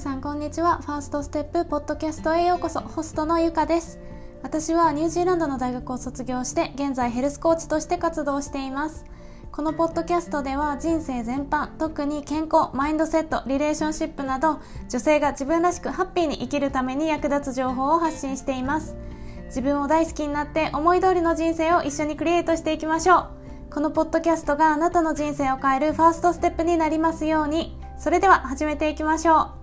[0.00, 0.78] さんこんにちは。
[0.78, 2.80] ファーストステップポッドキャストへようこそ。
[2.80, 4.00] ホストのゆかです。
[4.42, 9.04] 私はニュージーランドの大学を卒業して現在ヘルスコーチとして活動しています。
[9.52, 18.96] このポッドキャストでは人生全般特に健康マインドセットリレーションシップなど女性が自分らしくハッピーに生きるために役立つ情報を発信しています。
[19.48, 23.28] 自分を大好きになって思い通りの人生を一緒にクリエイトしていきましょう。
[23.74, 27.78] このポッドキャストがあなたの人生を変えるファーストステップになりますように。
[27.98, 29.59] それでは始めていきましょう。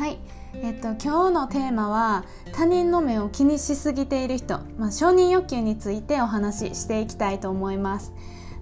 [0.00, 0.18] はい。
[0.54, 8.14] えっと、今日のテーマは他人の目を気にしすぎている人、まあ、承認欲求についてお話ししていきたいと思います。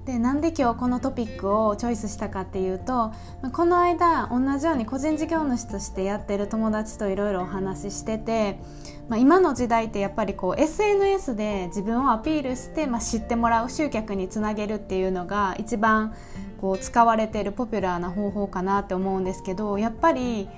[0.04, 3.12] でなんで今日このトピックをチョイスしたかっていうと
[3.52, 8.58] この間同じように個人事業主としてやってる友達といろいろお話ししてて、
[9.08, 16.14] まあ、今の時代ってやっぱりこう SNS で自分をアピールして、まあ、知ってもらう集客につなげるっていうのが一番
[16.60, 20.48] こう使われているポピュラーな方法かなって思うんですけどやっぱり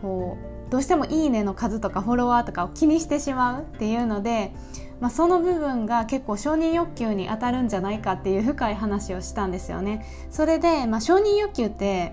[0.00, 0.36] こ
[0.68, 4.52] うどうしても「いいね」の数とかフォロワーとかを気にしてしまうっていうので、
[5.00, 10.04] まあ、その部分が結構承認欲求に当たるんじゃないかっていう深い話をしたんですよね。
[10.30, 12.12] それで、まあ、承認欲求って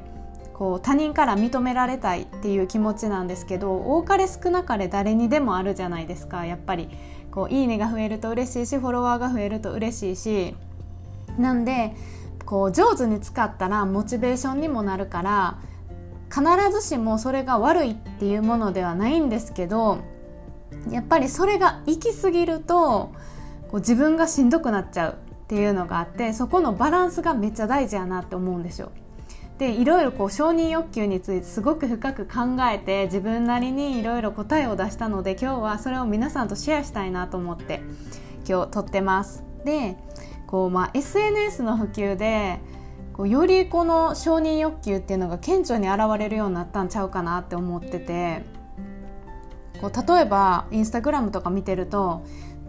[0.53, 6.89] こう他人から認められたいっていう気持ちなんですけど多かれ少なかれ誰にでもあるじゃないですかやっぱり
[7.30, 10.56] こういいねが増えると嬉しいしフォロワーが増えると嬉しいし
[11.38, 11.94] なんで
[12.45, 15.59] こう上手に使ったらモチベーションにもなるから
[16.30, 20.00] 必ずしもそれが悪いっていうものではないんですけど
[20.90, 23.14] やっぱりそれが行き過ぎると
[23.70, 28.92] こう自分がしんどくなっちゃうっていうのがあってそこのバランスがめっちゃ大事やなって思うんですよ。
[29.58, 37.81] でいろいろこう承認欲求についてすごく深く考えて自分なりにいろいろ答えを出したので今日はそれを皆さんとシェアしたいなと思って
[38.48, 39.44] 今日撮ってます。
[39.64, 39.98] で
[40.48, 42.59] こう、まあ、SNS の普及で
[43.16, 48.44] こうよりこの承認欲求っていうのが顕著に現れるようになったんちゃうかなって思ってて
[49.80, 52.25] こう例えばインスタグラムとか見てると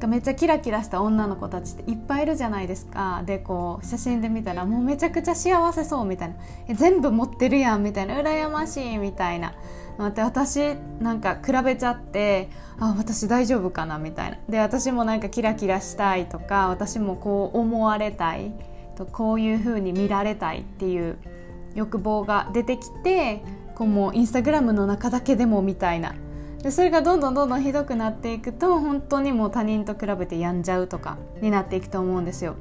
[0.06, 3.22] めっちゃキラキラした女の子たちっていっぱいいるじゃないですか。
[3.24, 6.28] でこう写真で見たらもうめちゃくちゃ幸せそうみたい
[6.68, 6.74] な。
[6.74, 8.14] 全部持ってるやんみたいな。
[8.14, 9.54] 羨ましいみたいな。
[10.06, 14.38] って私なんか比べちゃってあ私大丈夫かなみたいな。
[14.50, 18.52] で私もなんかキラキラしたいとか私もこう思われたい。
[18.96, 21.18] とこういう風に見られたいっていう
[21.74, 23.42] 欲望が出てきて
[23.74, 26.14] こうもうインスタグラムの中だけでもみたいな
[26.62, 32.56] でそれがどんどんどんどんひどくなっていくと本当にもう他人と比べて病んじゃうとかになっていくと思うんですよ。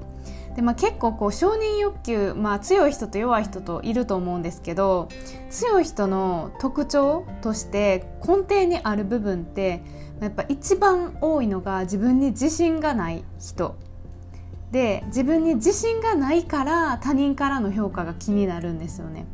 [0.55, 5.09] でまあ、結構こう承認欲求、まあ、強い人と弱い人といると思うんですけど
[5.49, 9.83] 強い人の特徴として根底にある部分って
[10.21, 13.75] やっぱ一番多いのが自分に自信がない人
[14.75, 19.25] で自分に自信がないから他人からの評価が気になるんですよね。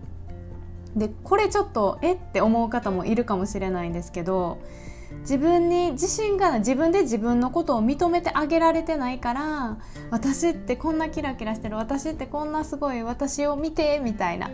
[0.95, 4.59] でこれちょっとえって思う方もいるかもしれないんですけど
[5.21, 9.77] 自分に自信がない自分で自分のことを認めてあげられてないから
[10.11, 14.51] 私ってこんなキラキラしてる私ってこんなすごい私を見てみたいな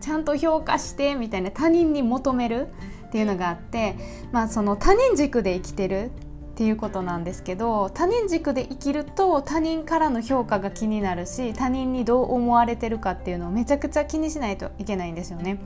[0.00, 2.66] ちゃんと評価してみたいな他人に求める
[3.06, 3.94] っていうのがあって、
[4.32, 6.10] まあ、その他人軸で生きてる
[6.56, 15.58] っていうことなんですけど他人軸で生きると他人からの評価が気になるし他人にどう思われてるかっていうのをめちゃくちゃ気にしないといけないんですよね。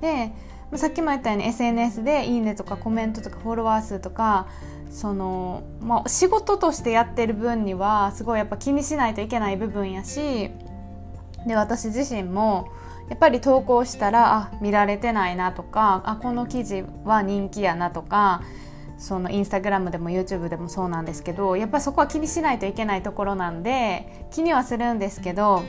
[0.00, 0.32] で
[0.76, 4.46] さっきも言ったように SNS で「いいね」とかコメントとかフォロワー数とか
[4.90, 10.50] その、まあ、仕事としてやってる分にはすごいやっぱ気にしないといけない部分やし
[11.46, 12.68] で私自身も
[13.10, 18.42] やっぱり投稿したらあ見られてないなとかあこの記事は人気やなとか
[19.04, 25.62] そのインスタグラムでも YouTube でもそうなんですけどやっぱりそこは気にしないといけないところなんで気にはするんですけど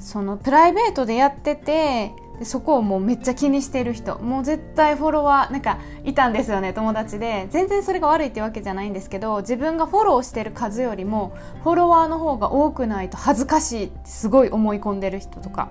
[0.00, 2.10] そのプライベートでやってて
[2.42, 15.68] そこをもうめっちゃ気にしてる人もう絶対フォロワーなんかいたんですよね友達で全然それが悪いってわけじゃないんですけど自分がフォローしてる数よりもフォロワーの方が多くないと恥ずかしいってすごい思い込んでる人とか。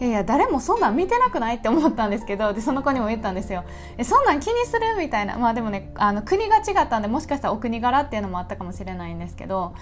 [0.00, 3.64] いやいや誰もそんなん見てなくないって思ったんですけどでその子にも言ったんですよ。
[3.96, 5.36] えそんなん気にするみたいな。
[5.38, 9.74] まあでもねあの国が違ったんでもしかしたらお国柄っていうのもあったかもしれないんですけど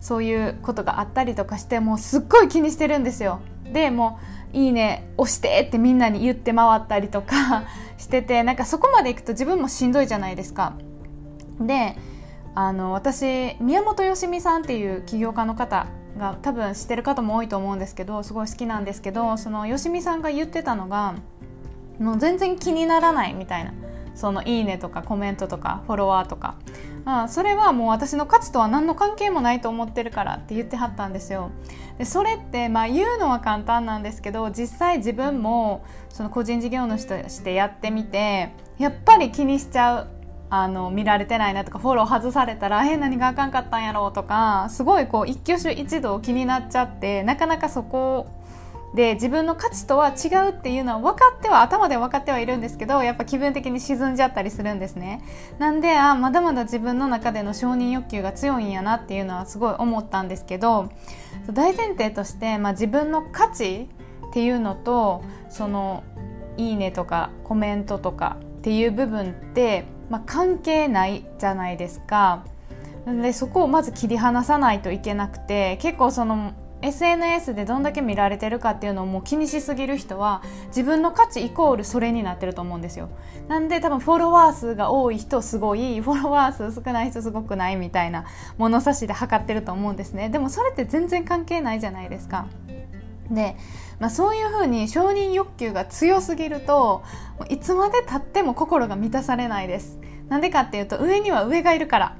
[0.00, 3.40] そういうことがあったりとかしてもうすっごい気にしてるんですよ。
[3.72, 4.20] でも
[4.54, 7.64] ういいね押してってみんなに言って回ったりとか
[7.98, 10.74] しててなんかそこまでいくと自分もしんどいじゃないですか。
[11.60, 11.96] で
[12.54, 21.14] あの私宮本よしみさんっていう起業家の方が多分知ってる方も多いと思うんですけどすごい好きなんですけどそのよしみさんが言ってたのが
[21.98, 23.72] もう全然気にならないみたいな
[24.14, 26.56] そのいいねとかコメントとかフォロワーとか、
[27.04, 31.50] まあ、それはもう私の価値とは何の関係もないと思ってるからって言ってはったんですよ。
[31.98, 40.15] でそれってまあ言うのは簡単なんですけど実際自分もその個人事業主としてやってみてやっぱり気にしちゃう
[40.48, 48.28] あの見られてないなとかフォロー外されたらえ何があかんかったんやろうとかすごいこう一挙手一動気になっちゃってなかなかそこ
[48.94, 55.22] で自分の価値とは違うっていうのは分かっては頭で分かってはいるんですけどやっぱ気分的に沈んじゃったりするんですね。
[55.58, 60.88] なんであまだまだ自分の中での承認欲求が強いんやなっていうのはすごい思ったんですけど
[61.52, 63.88] 大前提として、まあ、自分の価値
[64.28, 66.02] っていうのとその
[66.56, 72.44] いいねとかコメントとかっていう部分ってまあ、関係ないじゃないですか。
[73.06, 83.08] でそこをまず切り離さないといけなくて結構その SNS でどんだけ見られてるかっていうのをもう気にしすぎる人は自分の価値イコールそれになってると思うんですよ。
[83.48, 88.24] なんで多分フォロワー数が多い人すごいフォロワー数少ない人すごくないみたいな
[88.58, 90.28] 物差しで測ってると思うんですね。
[90.28, 92.46] でもそれって全然関係ないじゃないですか。
[93.30, 93.56] で、
[93.98, 97.02] まあ、そういうふうに承認欲求が強すぎると
[97.48, 99.98] いつまでたっても心が満たされないです。
[100.28, 102.16] なんでかっていうと上には上がいるから。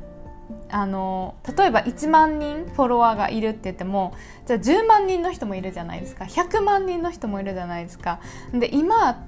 [0.69, 4.15] あの例えば1万人フォロワーがいるって言っても
[4.47, 6.25] じゃあ10万人の人もいるじゃないですか。
[6.25, 8.21] 100万人の人もいるじゃないですか。
[8.53, 9.25] で今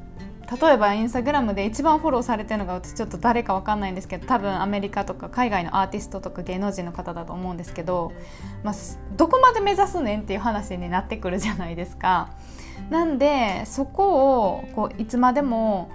[0.51, 8.13] 例えばインスタグラムで一番フォローされてるのが私ちょっと誰か分かんないんですけど多分アメリカとか海外のアーティストとか芸能人の方だと思うんですけど、
[8.63, 8.75] まあ、
[9.17, 12.31] どこまで目指すねんっていう話になってくるじゃないですか。
[12.89, 15.91] なんでそこをこういつまでも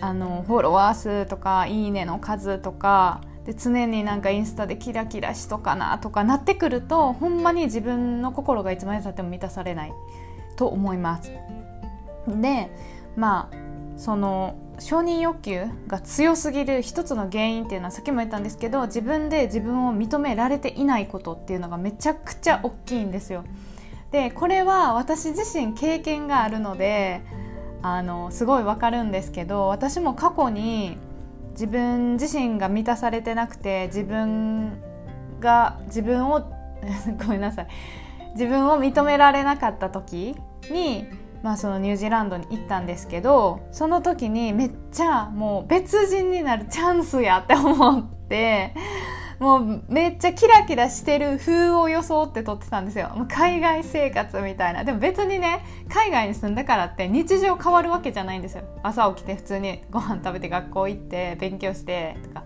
[0.00, 9.92] あのフォロワー数とかいいねの数とかで常になんかインスタでキラキラしとかなとかなってくるとほんまに自分の心がいつまでたっても満たされない
[10.56, 11.32] と思います。
[12.28, 12.70] で
[13.16, 13.67] まあ
[13.98, 23.44] その承認欲求が強すぎる一つの原因っていうのはさっきも言ったんですけど自分で自分を認められていないことっていうのがめちゃくちゃ大きいんですよ。
[24.12, 27.20] でこれは私自身経験があるので
[27.82, 30.96] あのすごいわかるんですけど私も過去に
[31.50, 34.80] 自分自身が満たされてなくて自分
[35.40, 36.40] が自分を
[37.18, 37.66] ごめんなさい
[38.34, 40.36] 自分を認められなかった時
[40.70, 41.08] に
[41.42, 48.74] まあ、そのニュージーランドに行ったんですけどその時にめっちゃもう別人になるチャンスやって思って
[49.38, 53.12] もうめっちゃキラキラしてる風を装って撮ってたんですよ。
[53.28, 54.82] 海外生活みたいな。
[54.82, 58.64] でも別にね海外に住んだからって日常変わるわけじゃないんですよ。
[58.82, 62.44] 朝起きて普通にご飯食べて学校行って勉強してとか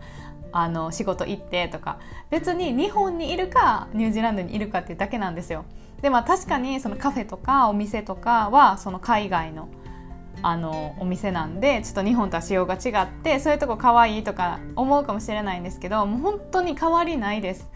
[0.53, 1.99] あの仕事行ってとか。
[2.29, 5.65] 別に日本にいるかニュージーランドにいるかっていうだけなんですよ。
[6.03, 9.69] でまあ確かにそのカフェとかお店とかはその海外の
[10.45, 17.71] あのお店なんでちょっと日本とは仕様が違ってそういうとこ可愛いとか思うかもしれないんですけどもう本当に変わりないです。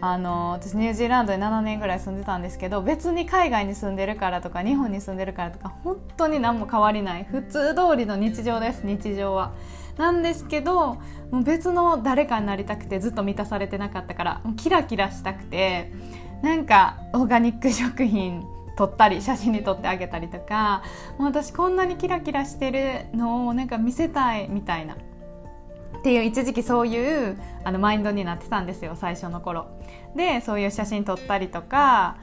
[0.00, 9.54] あの私ニュージーランドで7年ぐらい住んでたんですけど別に海外に住んでるからとか日本に住んでるからとか本当に何も変わりない普通通りの日常です日常は。
[9.96, 10.96] なんですけど
[11.30, 15.92] もう別の誰かになりたくてずっと満たされてなかったからもうキラキラしたくて
[16.42, 18.46] なんかオーガニック食品
[18.76, 20.82] 撮ったり写真に撮ってあげたりとか
[21.18, 24.94] もう私こんなにキラキラしてるのをなんか見せたいみたいな。
[24.94, 29.66] っていう一時期そういうあのマインドになってたんですよ最初の頃。
[30.14, 32.18] でそういう写真撮ったりとか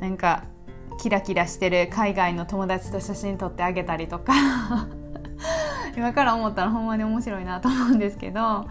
[0.00, 0.44] なんか
[0.98, 4.32] キラキラしてる海外の友達と写真撮ってあげたりとか。
[5.96, 8.68] 今から思ったらほんまに面白いなと思うんですけど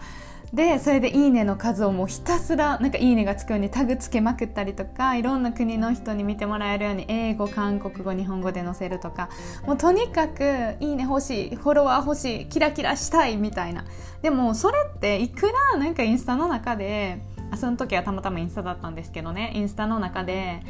[0.52, 9.28] でそれで「いいね」の数をもうひたすらなんか「いいね」がつくようにタグつけまくったりとかいろんな国の人に見てもらえるように英語韓国語日本語で載せるとか
[9.66, 13.84] もうとにかく「いいね」欲しいフォロワー欲しいキラキラしたいみたいな。
[14.22, 20.60] でもそれっていくらなんかインスタの中であその時はたまたまインスタだったんですけどねインスタの中で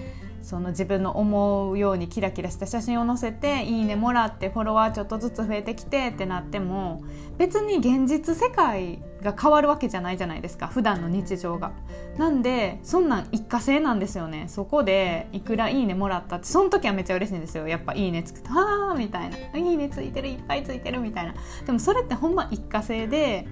[0.43, 7.03] その自分の思うようにキラキラした写真を載せていいねもらってフォロワーちょっとずつ増えてきてってなっても
[7.37, 11.73] 別に現実世界が変わるわけじゃないじゃないですか普段の日常が。
[12.17, 14.47] なんでそんなん一過性なんですよね。
[14.49, 17.67] そこでいくらいいねもらったってその時はめっちゃ嬉しいんですよ。
[17.67, 19.37] やっぱいいねつくとはあみたいな。
[19.59, 21.35] いいねついてるいっぱいついてるみたいな。
[21.67, 23.47] でもそれってほんま一過性で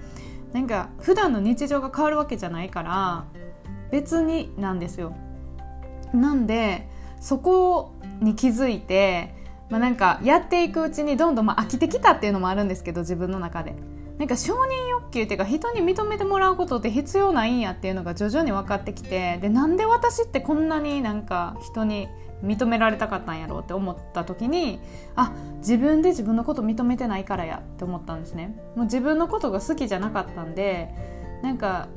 [0.53, 3.25] なんか普段の日常が変わるわけじゃないから
[3.91, 5.13] 別になんですよ。
[6.13, 6.87] なんで
[7.19, 9.35] そこに気づいて、
[9.69, 13.75] まあ、なんかやっていくうちにどんどんまあ飽きてきたっていうのもあるんですけど自分の中で。
[14.17, 22.07] なんか承認欲求っていうか人に認めてもらうことって必要ないんやっていうのが徐々に分かってきてでなんで私ってこんなになんか人に
[22.43, 24.79] 認められたかったんやろうって思った時に
[25.15, 28.55] あ自分で自分のこと認めてないからやって思ったんですね。
[28.75, 30.89] もう自分のことが好きじゃなかったんで
[31.43, 31.87] なんか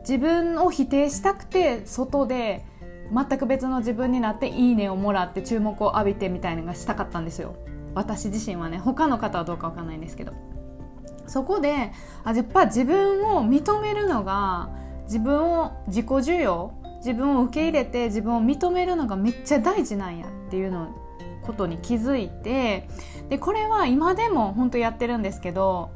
[0.00, 2.64] 自分を否定したくて外で
[3.12, 7.54] 全く別の自分になって「いいね」をもらって注目を浴びてみたいなのがしたかったんですよ。
[7.94, 8.78] 私自身はね。
[8.78, 10.32] 他の方はどうか分かんないんですけど。
[11.26, 11.92] そこで
[12.24, 14.70] あやっぱ自分を認めるのが
[15.04, 20.88] 自分を自己需要自分を受け入れて自分を認めるのがめっちゃ大事なんやっていうの
[21.42, 22.88] ことに気づいて
[23.28, 25.90] でこれは今でも本当やってるんですけど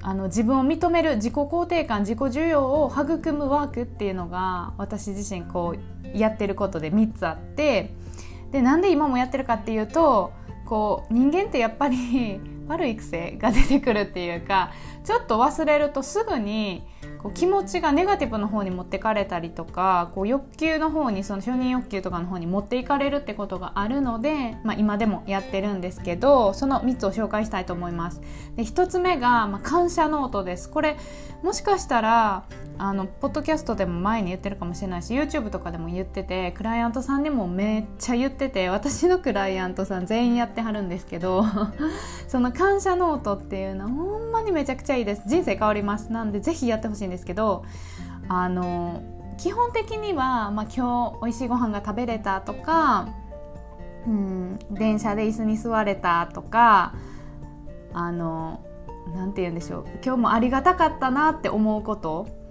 [0.00, 7.94] あの自分を認める自己肯定感自己需要を育むワークっていうのが私自身こうやってることで3つあって
[8.50, 10.32] でなんで今もやってるかっていうと
[10.66, 12.40] こう人間ってやっぱり
[12.72, 14.72] 悪い癖が出てくるっていうか
[15.04, 16.82] ちょっと忘れるとすぐに
[17.18, 28.20] こう気持ちがネガティブの方に持ってかれたりとかこう欲求の方にその承認欲求とかの方に持っていかれるってことがあるので、まあ、今でもやってるんですけどその3つを紹介したいと思います。
[28.56, 30.96] で1つ目が、まあ、感謝ノートですこれ
[31.42, 32.44] もしかしたら
[32.78, 41.44] あのポッドキャストでも前に言ってるかもしれないし YouTube とかでも言っててクライアントさんにもめっちゃ言ってて私のクライアントさん全員やってはるんですけど
[42.28, 45.22] その感謝ノートっていうのはほんまにめちゃくちゃいいです。
[45.26, 46.10] 人生変わります。
[46.10, 47.64] なんでぜひやってほしいんですけど
[48.28, 49.02] あの
[49.38, 53.08] 基本的には、まあ、今日おいしいご飯が食べれたとか、
[54.06, 56.94] うん、電車で椅子に座れたとか
[57.92, 58.60] あの
[59.14, 59.84] なんて言うんでしょう。
[60.04, 62.41] 今日もありがたかったなって思うこと。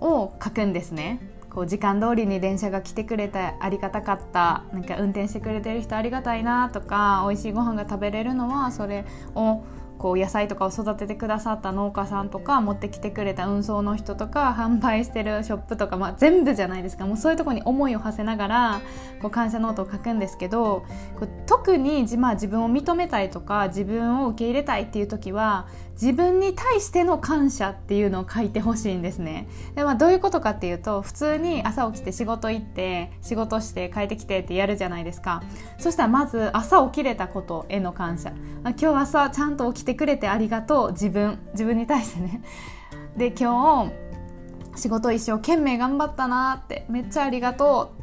[0.00, 1.20] を書くんですね。
[1.50, 4.64] こう時間通りに電車が来てくれてありがたかった。
[4.72, 9.64] なんか運転してくれてる人ありがたいなとか美味しいご飯が食べれるのはそれを
[9.98, 17.06] こう野菜とかを育ててくださった農家さんとか持ってきてくれた運送の人とか販売してるショップとか、まあ、全部じゃないですか。
[17.06, 18.80] もうそういうとこに思いを馳せながら
[19.20, 20.84] こう感謝ノートを書くんですけど
[21.18, 25.66] こう特に、まあ、自分を認めたいとか自分を受け入れたいっていう時は
[26.00, 29.48] 自分に対しての感謝っていうのを書いてほしいんですね。
[29.74, 35.42] で、まあ、どういうことかっていうと普通に朝起きて仕事行って仕事して帰ってきてってやるじゃないですか。
[35.78, 38.32] そしたらまず朝起きれたことへの感謝。
[38.62, 42.42] 今日朝ちゃんと起きてくれてありがとう自分自分に対してね。
[43.16, 43.90] で今
[44.74, 47.94] 日仕事一生懸命頑張ったなってめっちゃありがと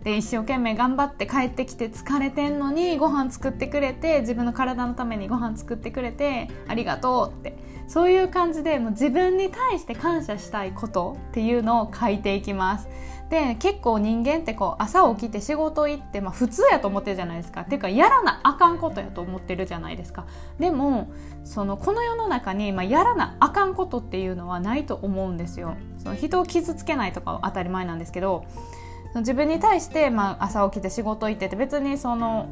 [0.00, 0.04] う。
[0.04, 7.71] で一生懸命頑張って帰ってきて疲れてんのにご飯作ってくれて自分の体のためにご飯作ってくれてありがとうって。
[7.92, 12.88] そういう感じでもう自分に対して感謝したいことっていうのを書いていきます。
[13.28, 17.62] で結構人間ってこう朝起きて仕事行って、まあ、普通やと思ってるじゃないですか。
[17.62, 20.24] っていうかやらなあかんことやと思ってるじゃないですか。
[20.58, 21.10] でも
[21.44, 25.74] そのこの世の中に、まあ、やらなあかんことっていうのはないと思うんですよ。
[25.98, 28.46] その人を傷つけないとかは当たり前なんですけど
[29.16, 32.48] 自分に対して、まあ、朝起きて仕事行ってて別にその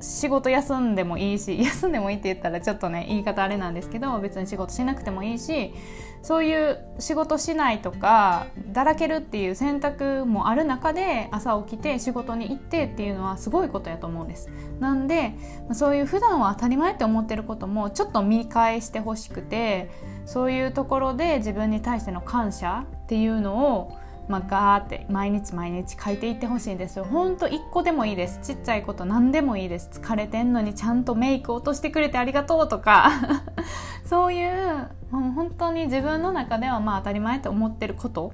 [0.00, 5.74] 仕事休んでもいいし 休んでもいいって言ったらちょっとね言い方あれなんですけど別に仕事しなくてもいいし
[6.22, 14.50] そういう仕事しないとかだらけるっていう選択もある中で朝起きて仕事に行ってっていうのはすごいことやと思うんです。
[14.80, 15.34] なんで
[15.72, 19.90] そういう普段は当たり前って思ってることもちょっと見返してほしくて
[20.26, 23.96] そういうところで自分に対しての感謝っていうのを
[24.30, 27.04] まあ、ガーって毎日毎日書いていってほしいんですよ。
[27.04, 28.38] ほんと1個でもいいです。
[28.40, 29.90] ちっちゃいこと何でもいいです。
[29.92, 33.10] 疲れてんのにちゃんとメイク落としてくれてありがとうとか。
[34.06, 38.32] そういうもう本当に自分の中ではまあ当たり前と思ってること。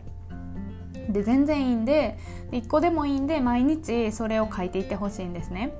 [1.08, 2.18] で全然いいんで
[2.50, 5.72] 1個でもいいんで毎日それを書いていってほしいんですね。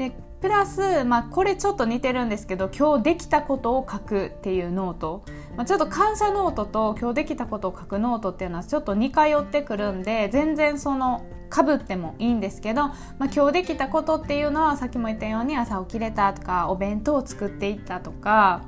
[0.00, 5.24] でプラス、まあ、これちょっと似てるんですけど今日できたことを書くっていうノート、
[5.58, 18.62] まあ、ちょっと感謝ノートと今日できたことを書くノートっていうのはちょっと似通ってくるんで全然そのかぶってもいいんですけど、まあ、今日できたことっていうのはさっきも言ったように朝起きれたとかお弁当を作っていったとか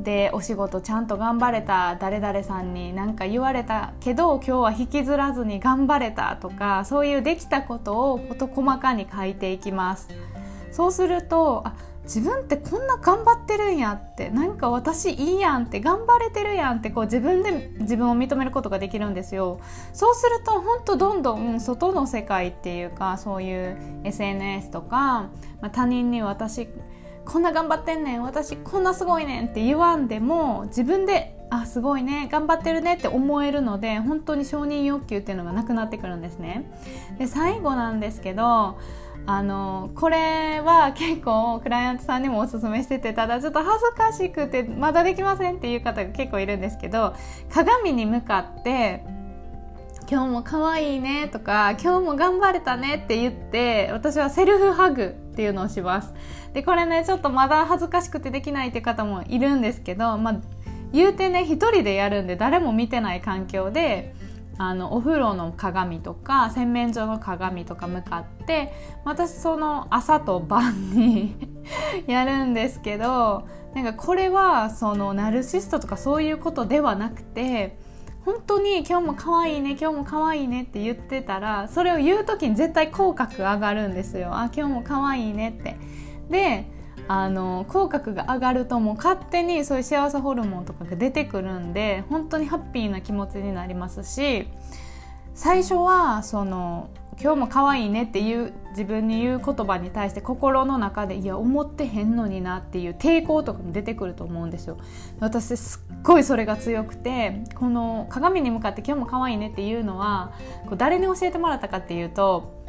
[0.00, 10.08] でお仕事ちゃんと頑張れた誰々さんに何か言われたけど今日は引きずらずに頑張れたとかそういうできたことを事細かに書いていきます。
[10.74, 19.60] そうするとあ自分ってこんな頑張ってるんやってなんか私いいやんって頑張れてるやんってこう自分で自分を認めることができるんですよ。
[19.92, 26.68] そうすると本当どんどん外の世界っていうかそういう SNS とか、まあ、他人に私
[27.24, 32.28] こんな頑張ってんねん私こんなすごいねんって言わんでも自分であすごいね。
[32.30, 36.64] 頑張ってるねって思えるので本当に承認欲求っていうのがなくなってくるんですね。
[37.18, 38.76] で最後なんですけど
[39.26, 47.14] あのこれは結構クライアントさんにもおすすめしててただちょっと恥ずかしくてまだできませんっていう方が結構いるんですけど
[47.50, 49.04] 鏡に向かって
[50.10, 56.12] 今日も可愛いねとか今日も頑張れたねって言って私はセルフハグっていうのをします。
[56.52, 60.40] でこれねちょっとまだ恥ずかしくてできないっていう方もいるんですけどまあ
[60.94, 64.14] 言うてね一人でやるんで誰も見てない環境で
[64.56, 68.72] あのお風呂の鏡とか洗面所の鏡とか向かって
[69.04, 71.34] 私その朝と晩に
[72.06, 77.76] やるんですけどなんかこれはそのナルシストとかそういうことではなくて
[78.24, 84.28] 本当に今日も可愛いね今日も可愛いねって言ってたらそれを言う時に絶対口角上がるんですよ。
[84.32, 85.76] あ今日も可愛いねって。
[86.30, 86.73] で
[87.06, 94.48] あの口角が上がるともう勝手にそういう幸せホルモンとかが出てくるんで本当にハッピーな気持ちになりますし
[95.34, 96.88] 最初はその
[97.20, 104.78] 今日も可愛いねっていう自分に言う言葉に対して心の中でいや思ってへんのになっていう抵抗とかも出てくると思うんですよ。
[105.20, 110.32] 私すっごいそれが強くてこの鏡に向かって今日も可愛いねっていうのは
[110.66, 112.63] こう誰に教えてもらったかっていうと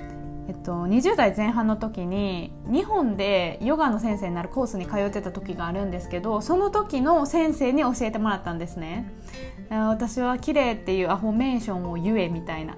[0.48, 9.12] えっと、20代前半の時に日本でヨガの先生になるコースに通ってた時があるんですけどその時の先生に教えてもらったんですね。
[9.70, 12.78] 私は綺麗っていうアファメーションを言えみたいな。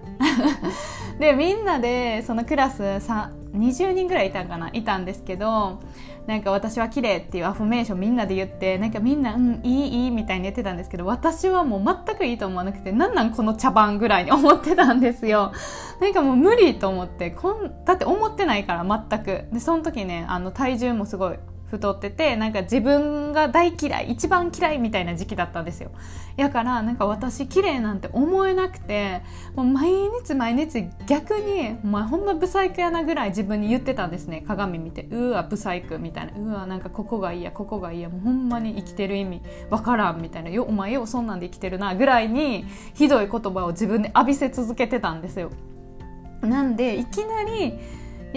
[1.20, 3.02] でみんなでそのクラス
[3.58, 5.80] 20人ぐらいいたんかないたんですけど
[6.28, 15.54] なんか私は綺麗っていうアファメーションみんなで言ってなんかみんなうんいいいいみたいに言ってたんですけど私はもう全くいいと思わなくてなんなんこの茶番ぐらいに思ってたんですよ。
[16.02, 19.46] なんかもう無理と思ってこんだって思ってないから全く。
[19.54, 25.92] でその時ねあの体重もすごい太っててなんか自分が大嫌い一番嫌いみたいな時期だったんですよ。
[26.38, 29.22] やからなんか私綺麗なんて思えなくて
[29.56, 29.90] もう毎
[30.24, 34.44] 日毎日逆にお前ほんまブサイクやなぐらい自分に言ってたんですね。
[34.48, 36.40] 鏡見てうわブサイクみたいな。
[36.40, 40.50] うわなんかここがいいやここがいいやもうほんまに生きてる意味わからんみたいな。
[40.50, 45.52] よお前よそんなんで生きてるなぐらいにひどい言葉を自分で浴びせ続けてたんですよ。
[46.42, 47.80] なんでいきなり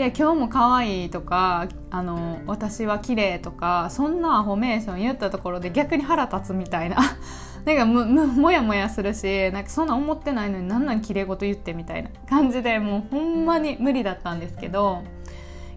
[0.01, 6.97] いや今日も可愛いとかあの私は綺麗とかそんなアファメーション言ったところで逆に腹立つみたいな。
[7.67, 12.09] なんかももやもやするしなんかそんな思ってないのになんなん綺麗事言ってみたいな。
[12.31, 15.03] 感じでもうほんまに無理だったんですけど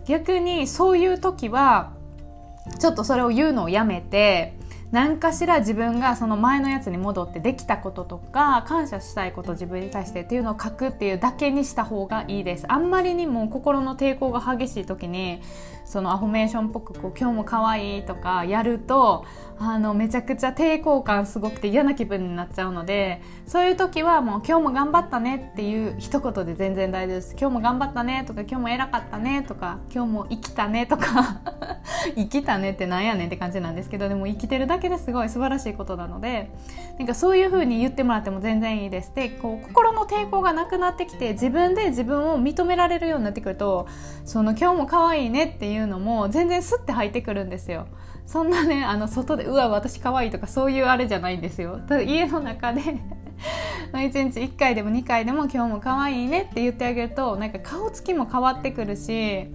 [0.06, 1.92] 逆にそういう時は
[2.80, 4.54] ちょっとそれを言うのをやめて
[4.94, 12.72] 何かしら自分がその前のやつに戻ってできたこととか感謝したいこと自分に対してっていうのを書くっていうだけにした方がいいです。
[12.72, 15.42] あんまりにも心の抵抗が激しい時に
[15.86, 19.26] そのアファメーションっぽくこう今日も可愛いとかやると
[19.60, 27.36] あのめちゃくちゃ抵抗感すごくて嫌な気分になっちゃうのでそういう時はもう今日も頑張ったねっていう一言で全然大丈夫です。
[27.40, 31.42] 今日も頑張ったねとか今日も偉かったねとか今日も生きたねとか
[32.16, 36.52] 生きたねってなんやねんって感じなんですけどでも生きてるだけですごい素晴らしいことなので
[36.98, 39.14] なんかそういう風に言ってもらっても全然いいです。
[39.16, 43.88] でこう心の抵抗がなくなってきて自分で自分を認められるようになってくると
[44.26, 47.88] その今日も可愛いねっていういうのも全然スッて入ってくるんですよ。
[48.26, 51.80] そんなねあの外でうわ私可愛いとかそういうあれじゃないんですよ。
[51.88, 52.82] ただ家の中で
[53.92, 59.48] 1日1回でも2回でも今日も可愛いねって言ってあげるとなんか顔つきも変わってくるし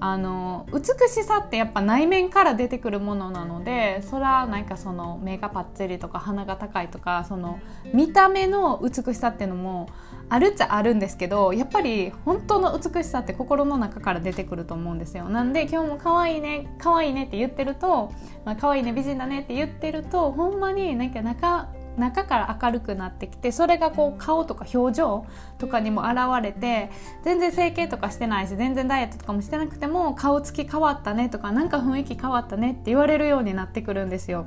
[0.00, 7.58] あの美しさってやっぱ内面から出てくるものなのでそれはなんかその目がパッチリとか鼻が高いとかその
[7.92, 9.88] 見た目の美しさっていうのも
[10.30, 18.12] あるっちゃあるんですけどやっぱり本当の美しさって心の中から出てくると思うんですよなんで今日も可愛いね可愛いねって言ってると、
[18.44, 25.26] まあ、可愛いね美人だねって言ってるとほんまになんか中中から明るくなってきてそれがこう顔とか表情
[25.58, 26.90] とかにも現れて
[27.24, 34.46] 全然整形とかしてないし全然ダイエットとかもしてなくても顔つき変わったねとかなんか雰囲気変わったねって言われるようになってくるんですよ。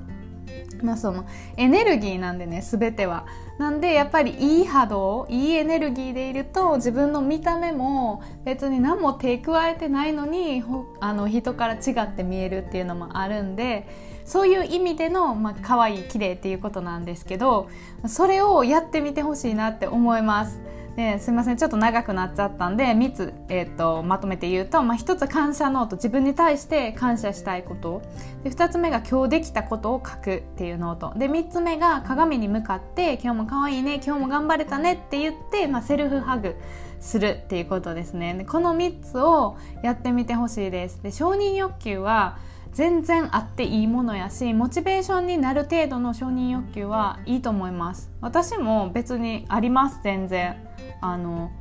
[0.82, 1.26] まあその
[1.58, 3.26] エネルギーなんでね全ては。
[3.58, 10.64] なんでやっぱりいい波動いいエネルギーでいると自分の見た目も別に何も手加えてないのに
[11.00, 13.88] あの人から違って見えるっていうのもあるんで
[14.26, 17.70] そういう意味での、まあ可愛い綺麗っていうことなんですけど
[18.08, 20.60] それをやってみてほしいなって思います。
[20.96, 28.02] ですいませんちょっと長くなっちゃったんで3つ、えーと、まとめて言うと、まあ、1つ感謝ノート自分に対して感謝したいこと。
[28.44, 31.18] で2つ目が今日できたことを書くっていうノート。
[31.18, 36.58] で3つ目が鏡に向かって今日も可愛いね今日も頑張れたねって言って、まあ、セルフハグ
[37.00, 38.34] するっていうことですね。
[38.34, 41.02] でこの3つをやってみてほしいです。
[41.02, 42.38] で承認欲求は
[42.74, 48.12] 全然あっていいものやしモチベーションになる程度の承認欲求はいいと思います。
[48.22, 50.56] 私も別にあります全然。
[51.02, 51.52] あの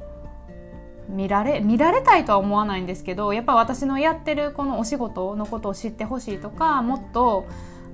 [1.08, 7.46] 見られ見られたいとは思わないんですけどやっぱ私のやってるこのお仕事のことを知ってほしいとかもっと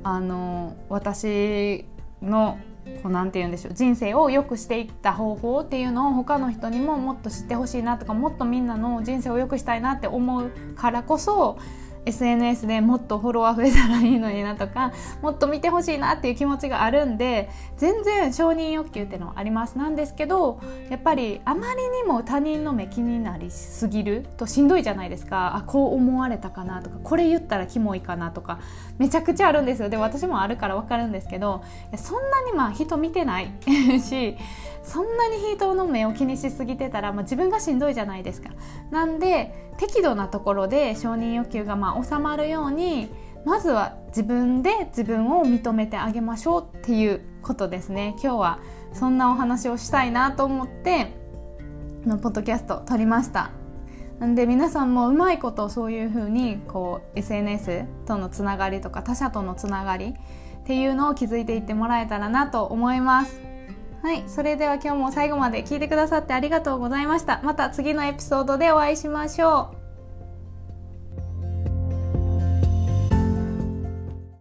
[0.03, 1.87] あの私
[2.21, 2.59] の
[3.03, 11.59] こうなて言うんでしょう人生を良くしていった方法っていうのを他の人にももっと知ってほしいなとかもっとみんなの人生を良くしたいなって思うからこそ
[12.07, 19.77] SNS でもっとフォロワー増えたらいいのになとかもっと見てほしいなっていう気持ちがあるんで全然承認欲求っていうのはあります。
[19.77, 25.57] なんですけどやっぱりあまりにも他人の目気になりすぎるとしんどいじゃないですか。
[25.57, 28.61] あこう思われたかなとかこれ言ったらキモいかなとか
[28.99, 29.89] めちゃくちゃあるんですよ。
[29.89, 31.65] で私もあるから分かるんですけど
[31.97, 33.51] そんなにまあ人見てない
[34.01, 34.37] し
[34.87, 38.51] そんなに人の目を気にしすぎてたら、まあ、自分がしんどいじゃないですか。
[38.93, 43.11] なんで適度なところで承認欲求がまあ収まるように
[43.45, 48.17] まずは自分で自分を認めてあげましょうっていうことですね。
[48.23, 48.59] 今日は
[48.93, 51.13] そんなお話をしたいなと思って
[52.05, 53.51] のポッドキャスト撮りました。
[54.19, 63.41] なんで皆さんもうまいことそういうふうにこう SNS とのつながりとか他者とのつながりっていうのを築いていってもらえたらなと思います。
[64.03, 67.41] はい、それでは今日も最後まで聞いてくださってありがとうございました。
[67.45, 69.86] また次のエピソードでお会いしましょう。